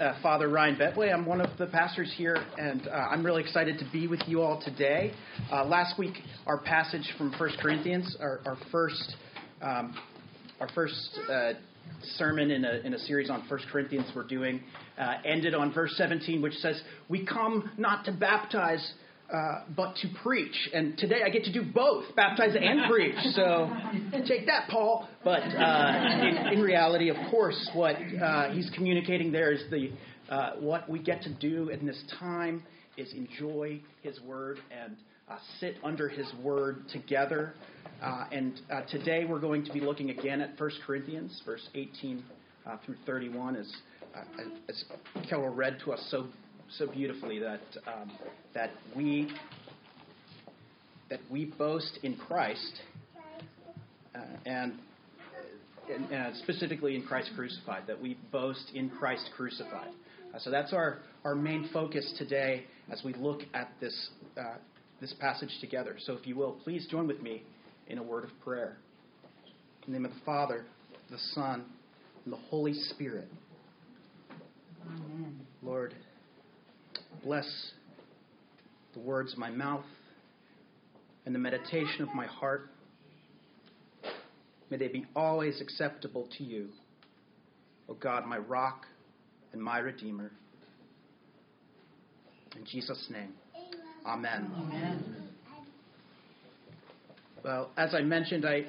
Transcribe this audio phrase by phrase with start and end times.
[0.00, 1.12] uh, Father Ryan Betway.
[1.12, 4.42] I'm one of the pastors here, and uh, I'm really excited to be with you
[4.42, 5.12] all today.
[5.50, 6.14] Uh, last week,
[6.46, 9.16] our passage from 1 Corinthians, our, our first,
[9.62, 9.96] um,
[10.60, 11.52] our first uh,
[12.16, 14.60] sermon in a, in a series on 1 Corinthians we're doing,
[14.98, 18.92] uh, ended on verse 17, which says, "We come not to baptize."
[19.32, 20.54] Uh, but to preach.
[20.72, 23.16] And today I get to do both, baptize and preach.
[23.34, 23.68] So
[24.24, 25.08] take that, Paul.
[25.24, 29.90] But uh, in, in, reality, of course, what uh, he's communicating there is the
[30.30, 32.62] uh, what we get to do in this time
[32.96, 34.96] is enjoy his word and
[35.28, 37.54] uh, sit under his word together.
[38.00, 38.60] And
[38.92, 42.22] today we're going to be looking again at 1 Corinthians, verse 18
[42.84, 43.74] through 31, as,
[44.68, 44.84] as
[45.28, 46.28] Carol read to us so
[46.70, 48.10] so beautifully that um,
[48.54, 49.28] that we
[51.08, 52.80] that we boast in Christ
[54.14, 54.74] uh, and,
[55.92, 59.90] and uh, specifically in Christ crucified, that we boast in Christ crucified.
[60.34, 64.56] Uh, so that's our, our main focus today as we look at this, uh,
[65.00, 65.96] this passage together.
[66.04, 67.42] So if you will, please join with me
[67.88, 68.78] in a word of prayer.
[69.86, 70.64] In the name of the Father,
[71.10, 71.64] the Son,
[72.24, 73.28] and the Holy Spirit.
[74.88, 75.40] Amen.
[75.62, 75.94] Lord,
[77.26, 77.72] Bless
[78.94, 79.84] the words of my mouth
[81.24, 82.70] and the meditation of my heart.
[84.70, 86.68] May they be always acceptable to you,
[87.88, 88.86] O God, my rock
[89.52, 90.30] and my redeemer.
[92.54, 93.32] In Jesus' name,
[94.06, 94.52] amen.
[94.56, 95.16] amen.
[97.42, 98.66] Well, as I mentioned, I,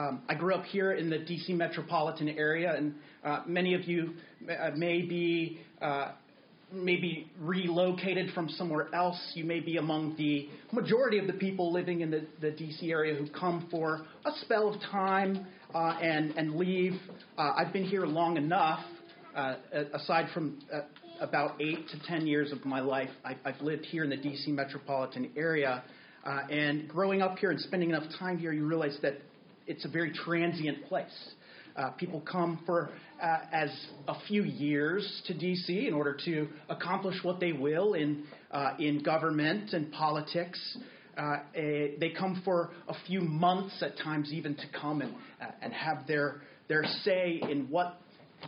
[0.00, 4.14] um, I grew up here in the DC metropolitan area, and uh, many of you
[4.74, 6.12] may be uh,
[6.72, 9.18] maybe relocated from somewhere else.
[9.34, 12.90] You may be among the majority of the people living in the, the D.C.
[12.90, 16.94] area who come for a spell of time uh, and, and leave.
[17.36, 18.84] Uh, I've been here long enough,
[19.34, 19.54] uh,
[19.94, 20.80] aside from uh,
[21.20, 24.52] about eight to ten years of my life, I, I've lived here in the D.C.
[24.52, 25.82] metropolitan area.
[26.24, 29.14] Uh, and growing up here and spending enough time here, you realize that
[29.66, 31.06] it's a very transient place.
[31.78, 32.90] Uh, people come for
[33.22, 33.70] uh, as
[34.08, 35.86] a few years to D.C.
[35.86, 40.58] in order to accomplish what they will in uh, in government and politics.
[41.16, 45.46] Uh, a, they come for a few months at times, even to come and uh,
[45.62, 48.00] and have their their say in what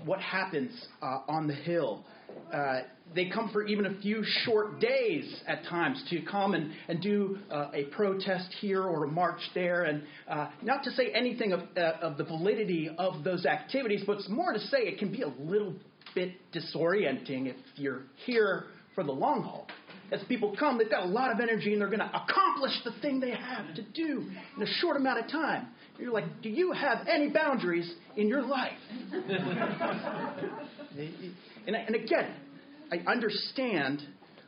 [0.04, 0.70] what happens
[1.02, 2.04] uh, on the Hill.
[2.52, 2.80] Uh,
[3.14, 7.38] they come for even a few short days at times to come and, and do
[7.50, 9.84] uh, a protest here or a march there.
[9.84, 14.18] And uh, not to say anything of, uh, of the validity of those activities, but
[14.18, 15.74] it's more to say it can be a little
[16.14, 19.66] bit disorienting if you're here for the long haul.
[20.12, 22.92] As people come, they've got a lot of energy and they're going to accomplish the
[23.00, 25.68] thing they have to do in a short amount of time.
[25.98, 28.72] You're like, do you have any boundaries in your life?
[29.12, 29.28] and,
[31.66, 32.34] and again,
[32.90, 34.02] I understand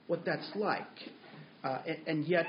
[0.06, 0.86] what that's like.
[1.62, 2.46] Uh, and, and, yet,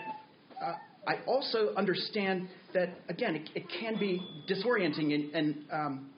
[0.63, 0.75] uh,
[1.07, 5.13] I also understand that, again, it, it can be disorienting.
[5.13, 6.09] And, and um,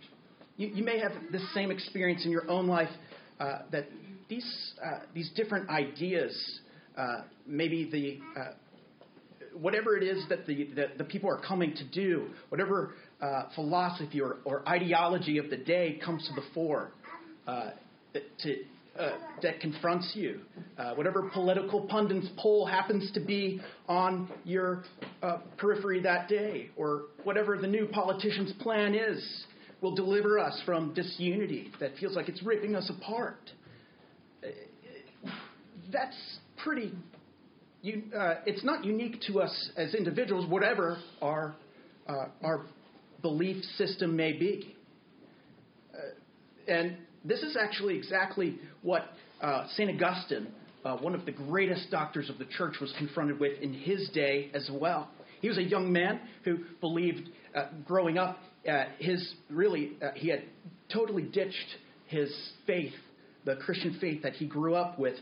[0.58, 2.90] you, you, may have the same experience in your own life
[3.40, 3.88] uh, that
[4.30, 6.60] these, uh, these different ideas,
[6.98, 8.54] uh, maybe the uh,
[9.60, 14.20] whatever it is that the, that the people are coming to do, whatever uh, philosophy
[14.20, 16.92] or, or, ideology of the day comes to the fore,
[17.48, 17.72] uh,
[18.14, 18.56] to,
[19.00, 19.12] uh,
[19.42, 20.40] that confronts you,
[20.78, 24.84] uh, whatever political pundit's poll happens to be on your
[25.22, 29.46] uh, periphery that day, or whatever the new politician's plan is,
[29.82, 33.52] will deliver us from disunity that feels like it's ripping us apart.
[35.92, 36.92] That's pretty
[37.86, 41.56] uh, it's not unique to us as individuals, whatever our,
[42.08, 42.66] uh, our
[43.22, 44.76] belief system may be.
[45.94, 49.06] Uh, and this is actually exactly what
[49.42, 49.90] uh, St.
[49.90, 50.48] Augustine,
[50.84, 54.50] uh, one of the greatest doctors of the church, was confronted with in his day
[54.56, 55.10] as well.
[55.42, 58.40] He was a young man who believed, uh, growing up,
[58.98, 60.42] his really, he had
[60.92, 61.78] totally ditched
[62.08, 62.34] his
[62.66, 62.94] faith,
[63.46, 65.14] the Christian faith that he grew up with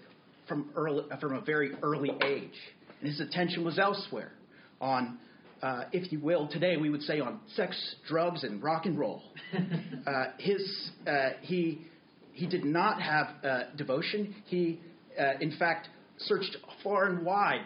[0.48, 2.52] from, early, from a very early age.
[3.00, 4.32] And his attention was elsewhere
[4.80, 5.18] on,
[5.62, 9.22] uh, if you will, today we would say on sex, drugs, and rock and roll.
[10.08, 11.86] uh, his, uh, he
[12.34, 14.36] he did not have uh, devotion.
[14.46, 14.80] He,
[15.20, 15.88] uh, in fact,
[16.18, 17.64] searched far and wide,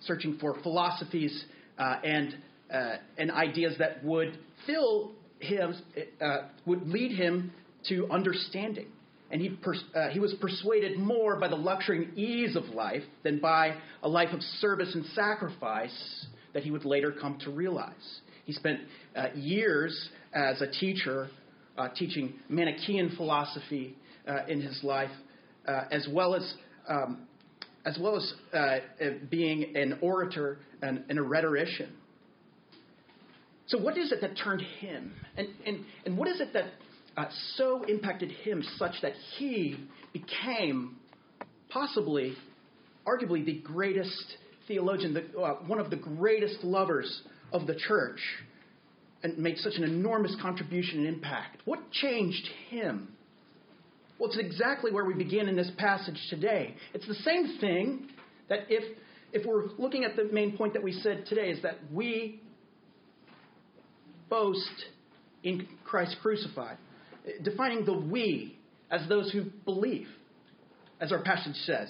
[0.00, 1.44] searching for philosophies
[1.78, 2.36] uh, and,
[2.72, 5.74] uh, and ideas that would fill him,
[6.20, 6.36] uh,
[6.66, 7.52] would lead him
[7.88, 8.86] to understanding.
[9.30, 13.02] And he, pers- uh, he was persuaded more by the luxury and ease of life
[13.24, 18.20] than by a life of service and sacrifice that he would later come to realize.
[18.46, 18.80] He spent
[19.34, 21.28] years as a teacher
[21.78, 23.96] uh, teaching Manichaean philosophy
[24.26, 25.10] uh, in his life,
[25.66, 26.54] uh, as well as
[26.88, 27.26] um,
[27.84, 28.78] as well as uh,
[29.30, 31.92] being an orator and, and, a rhetorician.
[33.66, 36.64] So, what is it that turned him, and and, and what is it that
[37.18, 39.76] uh, so impacted him such that he
[40.12, 40.96] became
[41.68, 42.34] possibly,
[43.06, 44.36] arguably, the greatest
[44.66, 45.20] theologian, the,
[45.66, 47.22] one of the greatest lovers
[47.52, 48.20] of the church?
[49.22, 51.62] and made such an enormous contribution and impact?
[51.64, 53.08] What changed him?
[54.18, 56.74] Well, it's exactly where we begin in this passage today.
[56.94, 58.08] It's the same thing
[58.48, 58.96] that if,
[59.32, 62.40] if we're looking at the main point that we said today, is that we
[64.28, 64.84] boast
[65.42, 66.78] in Christ crucified,
[67.42, 68.58] defining the we
[68.90, 70.08] as those who believe,
[71.00, 71.88] as our passage says.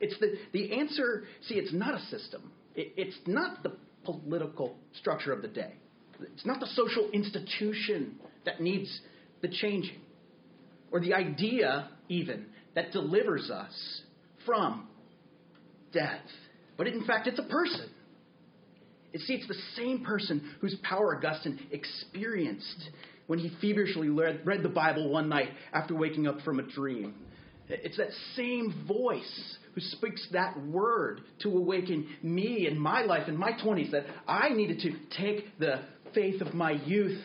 [0.00, 2.52] It's the, the answer, see, it's not a system.
[2.74, 5.72] It, it's not the political structure of the day.
[6.20, 9.00] It's not the social institution that needs
[9.42, 10.00] the changing,
[10.90, 14.02] or the idea, even, that delivers us
[14.44, 14.88] from
[15.92, 16.24] death.
[16.76, 17.88] But in fact, it's a person.
[19.14, 22.90] See, it's the same person whose power Augustine experienced
[23.28, 27.14] when he feverishly read, read the Bible one night after waking up from a dream.
[27.68, 33.36] It's that same voice who speaks that word to awaken me in my life in
[33.36, 35.82] my 20s that I needed to take the
[36.14, 37.20] faith of my youth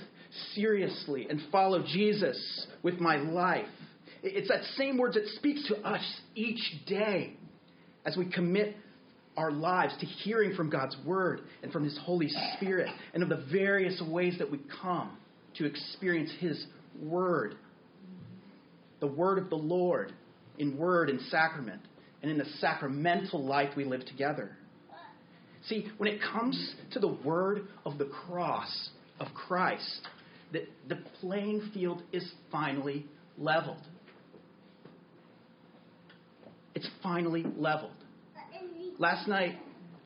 [0.54, 3.66] seriously and follow Jesus with my life.
[4.22, 6.04] It's that same words that speaks to us
[6.36, 7.34] each day
[8.06, 8.76] as we commit
[9.38, 13.46] our lives to hearing from God's Word and from His Holy Spirit and of the
[13.50, 15.18] various ways that we come
[15.56, 16.66] to experience His
[17.02, 17.56] Word.
[19.00, 20.14] The Word of the Lord
[20.58, 21.82] in word and sacrament
[22.22, 24.56] and in the sacramental life we live together.
[25.68, 28.90] See, when it comes to the word of the cross
[29.20, 30.02] of Christ,
[30.52, 33.06] the, the playing field is finally
[33.38, 33.82] leveled.
[36.76, 37.92] It's finally leveled.
[39.00, 39.58] Last night,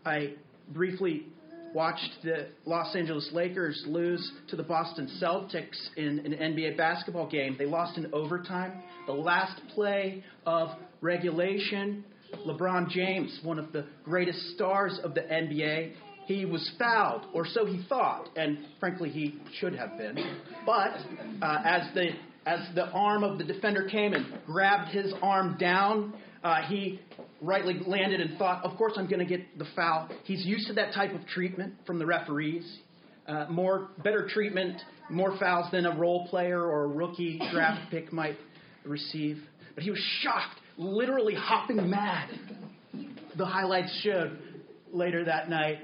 [0.05, 0.33] I
[0.73, 1.27] briefly
[1.73, 7.55] watched the Los Angeles Lakers lose to the Boston Celtics in an NBA basketball game.
[7.57, 8.83] They lost in overtime.
[9.05, 10.69] The last play of
[11.01, 12.03] regulation,
[12.45, 15.93] LeBron James, one of the greatest stars of the NBA,
[16.25, 20.17] he was fouled, or so he thought, and frankly, he should have been.
[20.65, 20.91] But
[21.41, 22.09] uh, as the
[22.45, 26.99] as the arm of the defender came and grabbed his arm down, uh, he
[27.41, 30.73] rightly landed and thought, "Of course, I'm going to get the foul." He's used to
[30.73, 32.79] that type of treatment from the referees.
[33.27, 38.13] Uh, more better treatment, more fouls than a role player or a rookie draft pick
[38.13, 38.37] might
[38.85, 39.37] receive.
[39.75, 42.29] But he was shocked literally hopping mad.
[43.37, 44.37] The highlights showed
[44.91, 45.79] later that night.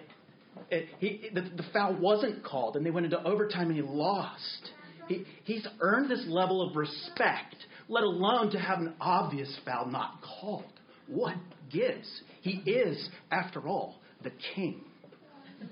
[0.70, 4.70] It, he, the, the, foul wasn't called, and they went into overtime and he lost.
[5.08, 7.56] He, he's earned this level of respect,
[7.90, 10.73] let alone to have an obvious foul not called.
[11.08, 11.36] What
[11.72, 12.08] gives?
[12.42, 14.82] He is, after all, the king,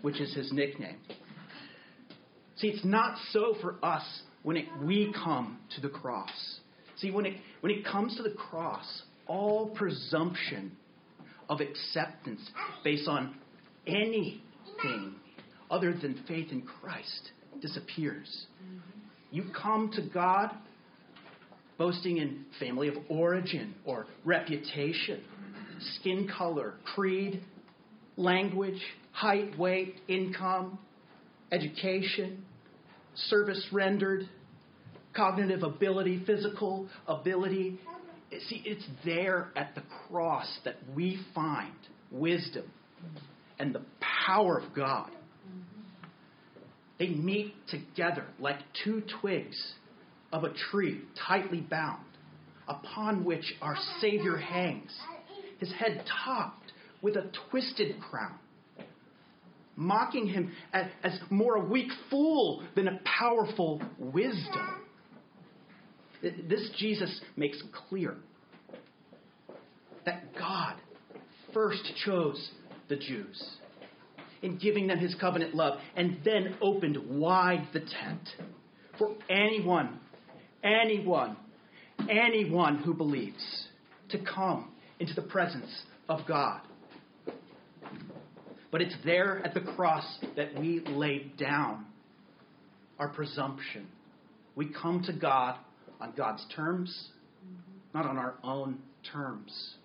[0.01, 0.97] which is his nickname.
[2.57, 4.03] See, it's not so for us
[4.43, 6.59] when it, we come to the cross.
[6.97, 10.73] See, when it, when it comes to the cross, all presumption
[11.49, 12.41] of acceptance
[12.83, 13.35] based on
[13.87, 15.15] anything
[15.69, 18.45] other than faith in Christ disappears.
[19.31, 20.51] You come to God
[21.81, 25.19] boasting in family of origin or reputation,
[25.95, 27.43] skin color, creed,
[28.17, 28.79] language,
[29.13, 30.77] height, weight, income,
[31.51, 32.45] education,
[33.15, 34.29] service rendered,
[35.15, 37.79] cognitive ability, physical ability,
[38.47, 41.73] See, it's there at the cross that we find
[42.11, 42.71] wisdom
[43.59, 43.81] and the
[44.25, 45.09] power of God.
[46.97, 49.57] They meet together like two twigs
[50.31, 52.05] of a tree tightly bound,
[52.67, 54.91] upon which our Savior hangs,
[55.59, 56.71] his head topped
[57.01, 58.37] with a twisted crown,
[59.75, 64.67] mocking him as, more a weak fool than a powerful wisdom.
[66.21, 68.15] This Jesus makes clear
[70.05, 70.75] that God
[71.53, 72.51] first chose
[72.89, 73.43] the Jews
[74.41, 78.27] in giving them his covenant love and then opened wide the tent
[78.97, 79.99] for anyone,
[80.63, 81.37] anyone,
[82.09, 83.67] anyone who believes
[84.09, 86.61] to come into the presence of God.
[88.71, 91.85] But it's there at the cross that we lay down
[92.99, 93.87] our presumption.
[94.55, 95.57] We come to God
[95.99, 97.09] on God's terms,
[97.93, 98.79] not on our own
[99.11, 99.75] terms.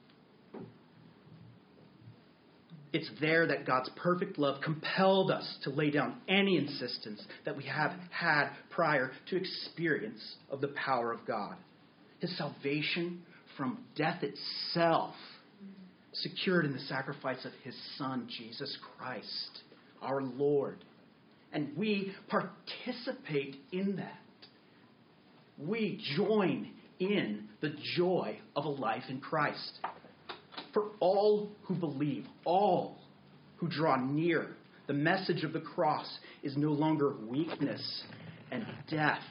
[2.97, 7.65] It's there that God's perfect love compelled us to lay down any insistence that we
[7.65, 11.57] have had prior to experience of the power of God.
[12.21, 13.21] His salvation
[13.55, 15.15] from death itself,
[16.15, 19.61] secured in the sacrifice of his Son, Jesus Christ,
[20.01, 20.83] our Lord.
[21.53, 24.23] And we participate in that.
[25.59, 29.81] We join in the joy of a life in Christ.
[30.77, 32.99] For all who believe, all
[33.57, 34.49] who draw near,
[34.87, 38.03] the message of the cross is no longer weakness
[38.53, 39.23] and death,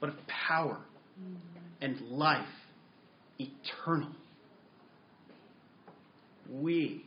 [0.00, 0.14] but of
[0.48, 0.78] power
[1.82, 2.48] and life
[3.38, 4.12] eternal.
[6.50, 7.04] We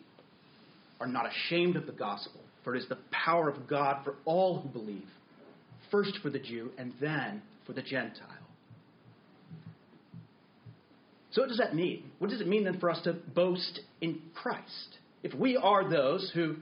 [1.02, 4.62] are not ashamed of the gospel, for it is the power of God for all
[4.62, 5.08] who believe,
[5.90, 8.28] first for the Jew and then for the Gentile.
[11.32, 12.12] So, what does that mean?
[12.20, 14.98] What does it mean then for us to boast in Christ?
[15.22, 16.56] If we are those who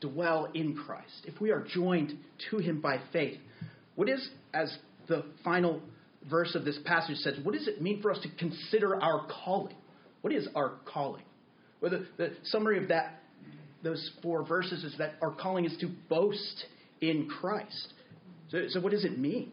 [0.00, 2.12] dwell in Christ, if we are joined
[2.50, 3.38] to Him by faith,
[3.96, 4.76] what is, as
[5.08, 5.80] the final
[6.28, 9.76] verse of this passage says, what does it mean for us to consider our calling?
[10.22, 11.24] What is our calling?
[11.80, 13.20] Well, the, the summary of that,
[13.82, 16.64] those four verses, is that our calling is to boast
[17.00, 17.92] in Christ.
[18.50, 19.52] So, so what does it mean?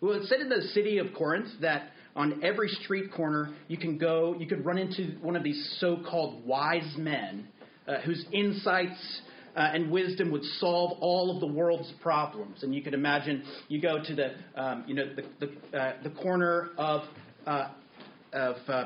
[0.00, 3.98] Well, it said in the city of Corinth that on every street corner, you can
[3.98, 7.48] go, you could run into one of these so called wise men
[7.86, 9.20] uh, whose insights
[9.56, 12.62] uh, and wisdom would solve all of the world's problems.
[12.62, 16.10] And you could imagine you go to the, um, you know, the, the, uh, the
[16.10, 17.02] corner of,
[17.46, 17.68] uh,
[18.32, 18.84] of, uh,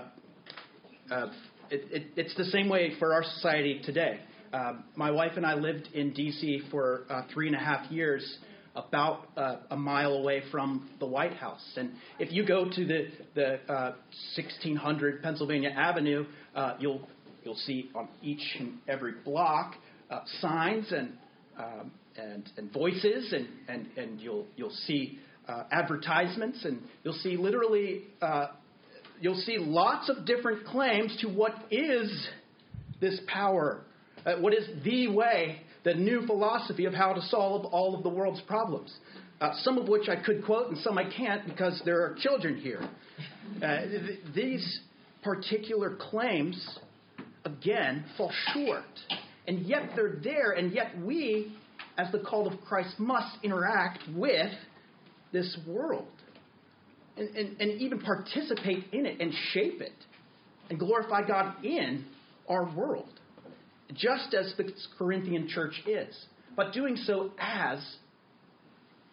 [1.11, 1.31] of
[1.71, 4.21] it, it, it's the same way for our society today.
[4.53, 6.63] Um, my wife and I lived in D.C.
[6.71, 8.39] for uh, three and a half years
[8.75, 11.65] about uh, a mile away from the White House.
[11.77, 13.95] And if you go to the, the uh,
[14.37, 17.09] 1600 Pennsylvania Avenue, uh, you'll,
[17.45, 19.75] you'll see on each and every block
[20.11, 21.13] uh, signs and,
[21.59, 27.37] um, and, and voices, and, and, and you'll, you'll see uh, advertisements, and you'll see
[27.37, 28.49] literally, uh,
[29.21, 32.29] you'll see lots of different claims to what is
[33.01, 33.83] this power,
[34.41, 38.41] what is the way the new philosophy of how to solve all of the world's
[38.43, 38.93] problems.
[39.41, 42.57] Uh, some of which I could quote and some I can't because there are children
[42.57, 42.89] here.
[43.63, 44.81] Uh, th- these
[45.23, 46.79] particular claims,
[47.45, 48.85] again, fall short.
[49.47, 51.55] And yet they're there, and yet we,
[51.99, 54.53] as the called of Christ, must interact with
[55.33, 56.07] this world
[57.17, 59.93] and, and, and even participate in it and shape it
[60.71, 62.07] and glorify God in
[62.49, 63.09] our world
[63.95, 66.15] just as the Corinthian church is,
[66.57, 67.79] but doing so as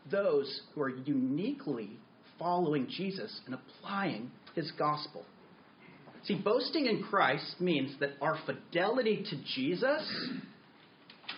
[0.10, 1.92] those who are uniquely
[2.40, 5.24] following Jesus and applying his gospel.
[6.24, 10.04] See, boasting in Christ means that our fidelity to Jesus,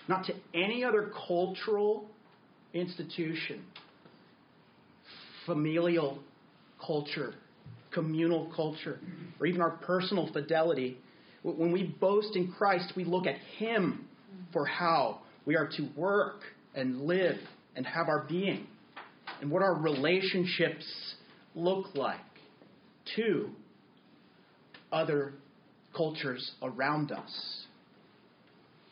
[0.08, 2.06] not to any other cultural
[2.74, 3.64] institution,
[5.46, 6.18] familial
[6.84, 7.34] culture,
[7.92, 8.98] communal culture,
[9.40, 10.98] or even our personal fidelity
[11.44, 14.08] when we boast in Christ, we look at Him
[14.52, 16.40] for how we are to work
[16.74, 17.36] and live
[17.76, 18.66] and have our being,
[19.40, 20.84] and what our relationships
[21.54, 22.18] look like
[23.16, 23.50] to
[24.90, 25.34] other
[25.94, 27.64] cultures around us.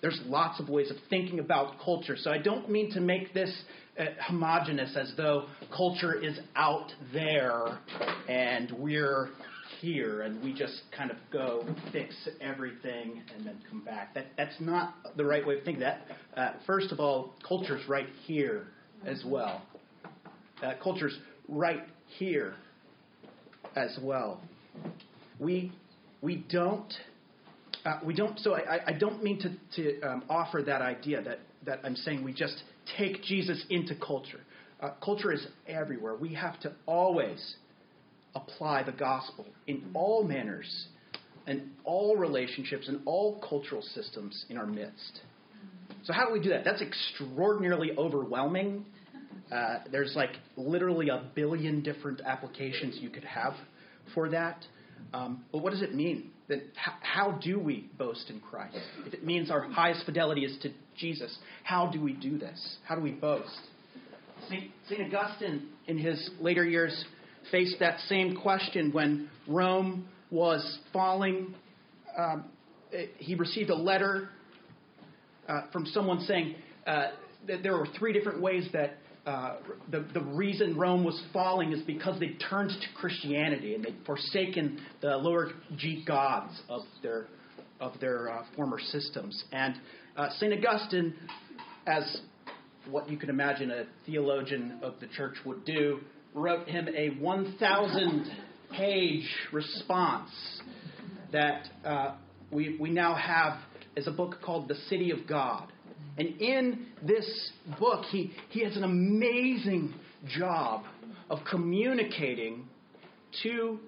[0.00, 3.56] There's lots of ways of thinking about culture, so I don't mean to make this
[3.98, 7.78] uh, homogenous as though culture is out there
[8.28, 9.28] and we're
[9.82, 14.14] here and we just kind of go fix everything and then come back.
[14.14, 15.80] That, that's not the right way of thinking.
[15.80, 16.02] That
[16.36, 18.68] uh, first of all, culture's right here
[19.04, 19.60] as well.
[20.62, 21.82] Uh, culture's right
[22.18, 22.54] here
[23.76, 24.40] as well.
[25.40, 25.72] We
[26.20, 26.92] we don't.
[27.84, 28.38] Uh, we don't.
[28.38, 32.22] So I, I don't mean to, to um, offer that idea that, that I'm saying
[32.22, 32.62] we just
[32.96, 34.40] take Jesus into culture.
[34.80, 36.14] Uh, culture is everywhere.
[36.14, 37.56] We have to always
[38.34, 40.86] apply the gospel in all manners
[41.46, 45.20] and all relationships and all cultural systems in our midst.
[46.04, 46.64] So, how do we do that?
[46.64, 48.84] That's extraordinarily overwhelming.
[49.52, 53.54] Uh, there's like literally a billion different applications you could have
[54.14, 54.64] for that.
[55.12, 56.30] Um, but what does it mean?
[56.48, 58.76] That how, how do we boast in Christ?
[59.06, 62.76] If it means our highest fidelity is to Jesus, how do we do this?
[62.86, 63.58] How do we boast?
[64.88, 65.14] St.
[65.14, 67.04] Augustine, in his later years,
[67.50, 71.54] faced that same question when Rome was falling.
[72.18, 72.44] Um,
[73.18, 74.28] he received a letter
[75.48, 76.54] uh, from someone saying
[76.86, 77.08] uh,
[77.46, 79.56] that there were three different ways that uh,
[79.90, 84.80] the, the reason Rome was falling is because they turned to Christianity and they'd forsaken
[85.00, 87.26] the lower G gods of their,
[87.80, 89.44] of their uh, former systems.
[89.52, 89.76] And
[90.16, 90.52] uh, St.
[90.52, 91.14] Augustine,
[91.86, 92.20] as
[92.90, 96.00] what you can imagine a theologian of the church would do,
[96.34, 98.30] wrote him a 1,000
[98.72, 100.30] page response
[101.32, 102.14] that uh,
[102.50, 103.58] we, we now have
[103.96, 105.70] as a book called The City of God.
[106.18, 109.94] And in this book, he, he has an amazing
[110.26, 110.84] job
[111.30, 112.68] of communicating
[113.42, 113.78] to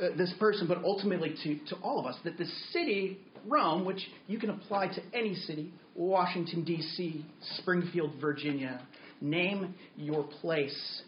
[0.00, 4.00] uh, this person, but ultimately to, to all of us, that the city, Rome, which
[4.26, 7.24] you can apply to any city, Washington, D.C.,
[7.58, 8.82] Springfield, Virginia,
[9.22, 11.02] name your place,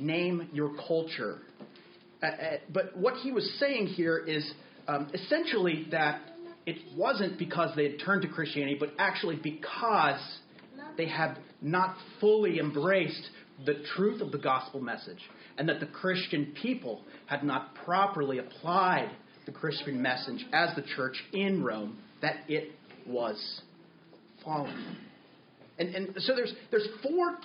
[0.00, 1.38] name your culture.
[2.22, 4.50] Uh, uh, but what he was saying here is
[4.88, 6.20] um, essentially that
[6.66, 10.20] it wasn't because they had turned to Christianity, but actually because
[10.96, 13.28] they had not fully embraced
[13.64, 15.18] the truth of the gospel message,
[15.58, 19.10] and that the Christian people had not properly applied
[19.46, 22.72] the Christian message as the church in Rome, that it
[23.06, 23.60] was
[24.44, 24.96] fallen.
[25.78, 27.38] And, and so there's, there's four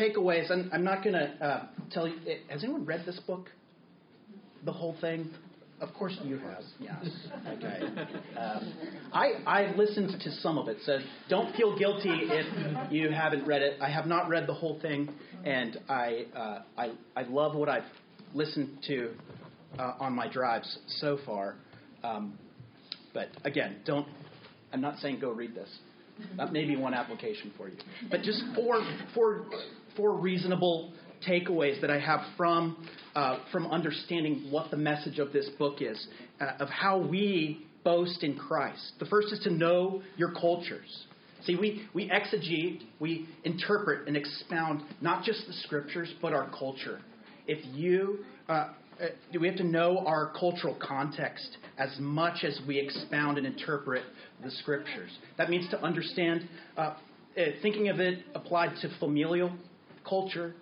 [0.00, 0.50] takeaways.
[0.50, 2.16] I'm, I'm not going to uh, tell you.
[2.48, 3.48] Has anyone read this book?
[4.64, 5.30] The whole thing?
[5.80, 6.62] Of course you have.
[6.78, 7.06] Yes.
[7.48, 7.80] Okay.
[8.38, 8.74] Um,
[9.14, 10.98] I I listened to some of it, so
[11.30, 13.80] don't feel guilty if you haven't read it.
[13.80, 15.08] I have not read the whole thing,
[15.44, 17.90] and I uh, I I love what I've
[18.34, 19.14] listened to
[19.78, 21.54] uh, on my drives so far.
[22.04, 22.38] Um,
[23.14, 24.06] but again, don't.
[24.74, 25.70] I'm not saying go read this.
[26.36, 27.76] That may be one application for you.
[28.10, 28.82] But just four
[29.14, 29.46] four
[29.96, 30.92] four reasonable
[31.26, 36.06] takeaways that I have from uh, from understanding what the message of this book is,
[36.40, 38.92] uh, of how we boast in Christ.
[38.98, 41.06] The first is to know your cultures.
[41.44, 47.00] See, we, we exegete, we interpret and expound not just the scriptures, but our culture.
[47.46, 49.06] If you, uh, uh
[49.40, 54.02] we have to know our cultural context as much as we expound and interpret
[54.44, 55.10] the scriptures.
[55.38, 56.94] That means to understand, uh, uh
[57.62, 59.50] thinking of it applied to familial
[60.10, 60.54] culture,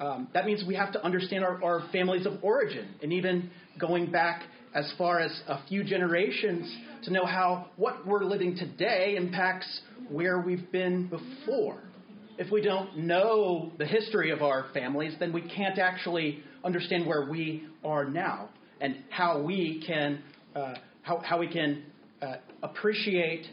[0.00, 4.10] um, that means we have to understand our, our families of origin and even going
[4.10, 4.42] back
[4.74, 10.40] as far as a few generations to know how what we're living today impacts where
[10.40, 11.80] we've been before.
[12.38, 17.30] If we don't know the history of our families, then we can't actually understand where
[17.30, 18.48] we are now
[18.80, 20.22] and how we can
[20.56, 21.84] uh, how, how we can
[22.20, 23.46] uh, appreciate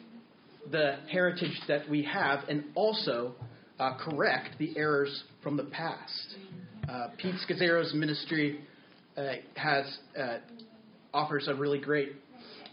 [0.72, 3.36] the heritage that we have and also
[3.82, 6.36] uh, correct the errors from the past.
[6.88, 8.62] Uh, Pete Scazzero's ministry
[9.18, 9.24] uh,
[9.56, 10.38] has uh,
[11.14, 12.14] offers a really great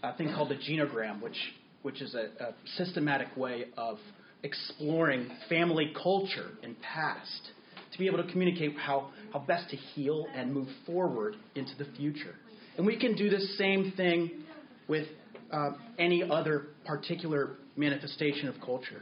[0.03, 1.37] uh, thing called the genogram, which
[1.81, 3.97] which is a, a, systematic way of
[4.43, 7.49] exploring family culture and past
[7.91, 11.85] to be able to communicate how, how best to heal and move forward into the
[11.97, 12.35] future.
[12.77, 14.43] And we can do the same thing
[14.89, 15.07] with
[15.51, 19.01] uh, any other particular manifestation of culture.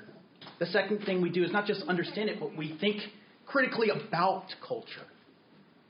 [0.60, 3.02] The second thing we do is not just understand it, but we think
[3.46, 5.06] critically about culture.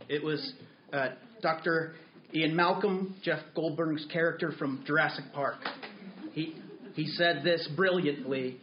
[0.09, 0.53] It was
[0.91, 1.09] uh,
[1.41, 1.93] Dr.
[2.33, 5.57] Ian Malcolm, Jeff Goldblum's character from Jurassic Park.
[6.33, 6.55] He,
[6.93, 8.57] he said this brilliantly.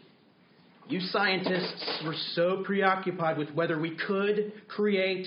[0.89, 5.27] You scientists were so preoccupied with whether we could create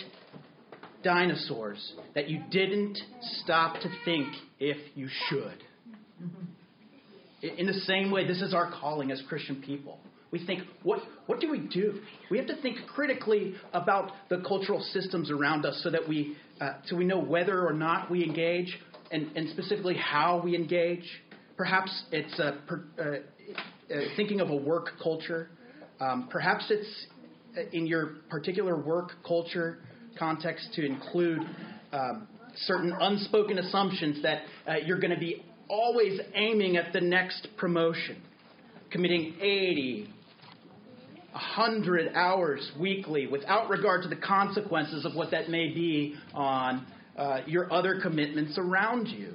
[1.03, 2.97] dinosaurs that you didn't
[3.41, 4.27] stop to think
[4.59, 5.63] if you should.
[7.41, 9.99] In the same way, this is our calling as Christian people.
[10.31, 12.01] We think, what, what do we do?
[12.29, 16.73] We have to think critically about the cultural systems around us so that we, uh,
[16.85, 18.77] so we know whether or not we engage
[19.11, 21.03] and, and specifically how we engage.
[21.55, 22.35] Perhaps it's
[22.67, 25.49] per, uh, uh, thinking of a work culture.
[26.01, 27.05] Um, perhaps it's
[27.57, 29.79] uh, in your particular work culture
[30.19, 31.39] context to include
[31.93, 32.27] um,
[32.65, 38.21] certain unspoken assumptions that uh, you're going to be always aiming at the next promotion
[38.91, 40.09] committing 80,
[41.37, 47.41] 100 hours weekly without regard to the consequences of what that may be on uh,
[47.45, 49.33] your other commitments around you.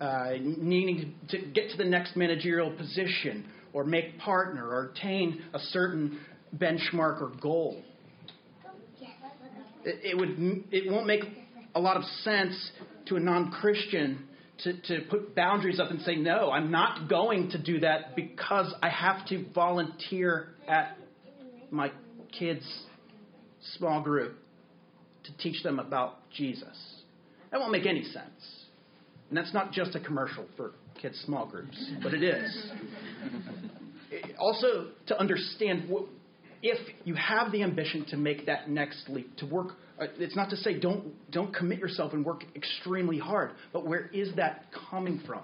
[0.00, 5.58] Uh, needing to get to the next managerial position or make partner or attain a
[5.58, 6.20] certain
[6.56, 7.82] benchmark or goal.
[9.84, 11.22] It, it, would, it won't make
[11.74, 12.70] a lot of sense
[13.06, 14.27] to a non Christian
[14.64, 18.72] to, to put boundaries up and say, no, I'm not going to do that because
[18.82, 20.96] I have to volunteer at
[21.70, 21.92] my
[22.36, 22.66] kids'
[23.76, 24.36] small group
[25.24, 26.76] to teach them about Jesus.
[27.50, 28.66] That won't make any sense.
[29.28, 32.70] And that's not just a commercial for kids' small groups, but it is.
[34.38, 36.06] also, to understand what,
[36.62, 40.50] if you have the ambition to make that next leap, to work, uh, it's not
[40.50, 45.20] to say don't, don't commit yourself and work extremely hard, but where is that coming
[45.26, 45.42] from?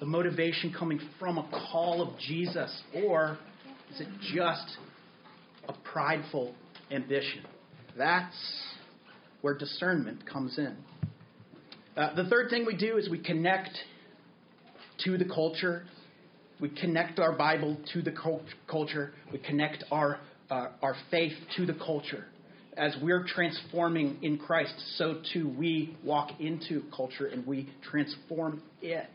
[0.00, 3.38] The motivation coming from a call of Jesus, or
[3.92, 4.76] is it just
[5.68, 6.54] a prideful
[6.90, 7.44] ambition?
[7.96, 8.34] That's
[9.42, 10.76] where discernment comes in.
[11.96, 13.70] Uh, the third thing we do is we connect
[15.04, 15.84] to the culture.
[16.60, 18.14] We connect our Bible to the
[18.68, 19.12] culture.
[19.32, 20.18] We connect our,
[20.50, 22.24] uh, our faith to the culture.
[22.76, 29.08] As we're transforming in Christ, so too we walk into culture and we transform it.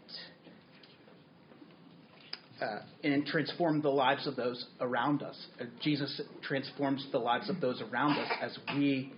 [2.61, 5.35] Uh, and transform the lives of those around us.
[5.59, 9.11] Uh, Jesus transforms the lives of those around us as we,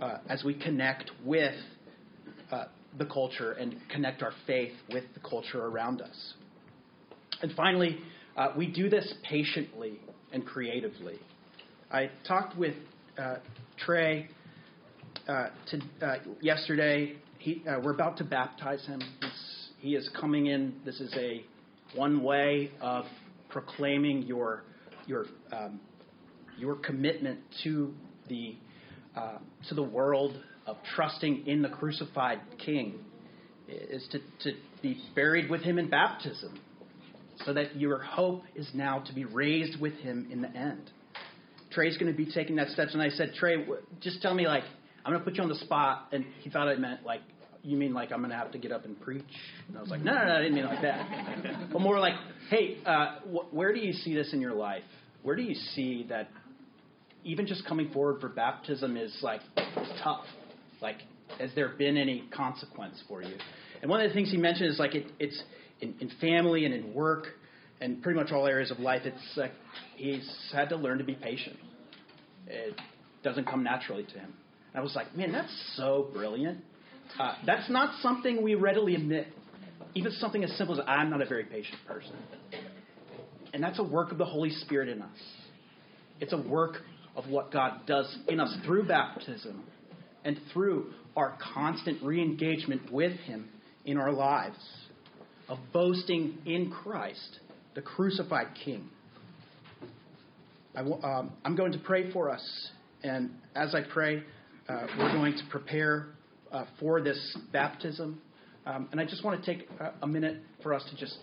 [0.00, 1.54] uh, as we connect with
[2.50, 2.64] uh,
[2.98, 6.34] the culture and connect our faith with the culture around us.
[7.42, 7.98] And finally,
[8.34, 10.00] uh, we do this patiently
[10.32, 11.18] and creatively.
[11.92, 12.74] I talked with
[13.18, 13.36] uh,
[13.84, 14.28] Trey
[15.26, 17.16] uh, to, uh, yesterday.
[17.38, 19.00] He, uh, we're about to baptize him.
[19.20, 20.74] He's, he is coming in.
[20.84, 21.44] This is a
[21.96, 23.06] one way of
[23.48, 24.62] proclaiming your
[25.08, 25.80] your um,
[26.56, 27.92] your commitment to
[28.28, 28.54] the
[29.16, 33.00] uh, to the world of trusting in the crucified King
[33.66, 36.60] is to, to be buried with him in baptism,
[37.44, 40.92] so that your hope is now to be raised with him in the end.
[41.70, 43.64] Trey's going to be taking that steps, and I said, Trey,
[44.00, 44.64] just tell me like
[45.04, 47.20] I'm going to put you on the spot, and he thought it meant like
[47.62, 49.24] you mean like I'm going to have to get up and preach?
[49.68, 51.68] And I was like, no, no, no, I didn't mean like that.
[51.72, 52.14] but more like,
[52.48, 54.82] hey, uh, wh- where do you see this in your life?
[55.22, 56.28] Where do you see that
[57.24, 59.40] even just coming forward for baptism is like
[60.02, 60.24] tough?
[60.80, 60.96] Like,
[61.38, 63.36] has there been any consequence for you?
[63.82, 65.40] And one of the things he mentioned is like it, it's
[65.80, 67.26] in, in family and in work
[67.80, 69.02] and pretty much all areas of life.
[69.04, 69.52] It's like
[69.96, 71.56] he's had to learn to be patient.
[72.46, 72.74] It
[73.22, 74.34] doesn't come naturally to him.
[74.72, 76.58] And I was like, man, that's so brilliant.
[77.18, 79.28] Uh, that's not something we readily admit.
[79.94, 82.12] Even something as simple as I'm not a very patient person.
[83.52, 85.18] And that's a work of the Holy Spirit in us.
[86.20, 86.76] It's a work
[87.16, 89.64] of what God does in us through baptism
[90.24, 93.48] and through our constant re engagement with Him
[93.84, 94.58] in our lives,
[95.48, 97.40] of boasting in Christ,
[97.74, 98.88] the crucified King.
[100.74, 102.70] I am um, going to pray for us,
[103.02, 104.22] and as I pray,
[104.68, 106.06] uh, we're going to prepare
[106.52, 108.20] uh, for this baptism.
[108.66, 111.16] Um, and I just want to take a, a, minute for us to just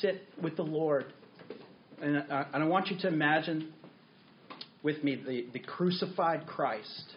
[0.00, 1.12] sit with the Lord.
[2.00, 3.72] And, uh, and I want you to imagine
[4.82, 7.14] with me the, the crucified Christ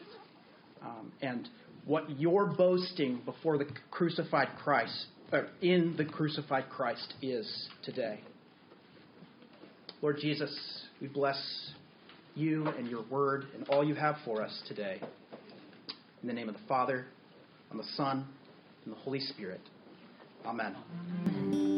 [0.82, 1.50] um, and
[1.86, 8.22] what your boasting before the crucified Christ, uh, in the crucified Christ, is today.
[10.06, 10.56] Lord Jesus,
[11.02, 11.72] we bless
[12.36, 15.02] you and your word and all you have for us today.
[16.22, 17.08] In the name of the Father,
[17.72, 18.24] and the Son,
[18.86, 19.62] and the Holy Spirit.
[20.46, 21.75] Amen.